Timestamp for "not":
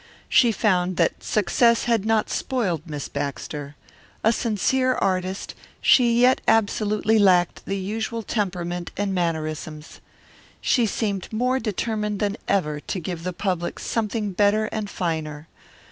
2.07-2.27